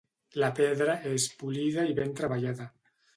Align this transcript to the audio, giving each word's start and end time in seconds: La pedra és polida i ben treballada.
La 0.43 0.47
pedra 0.59 0.95
és 1.09 1.27
polida 1.43 1.83
i 1.91 1.93
ben 2.01 2.17
treballada. 2.21 2.67